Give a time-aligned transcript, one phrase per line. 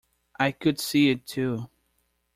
[0.39, 1.69] I could see it too.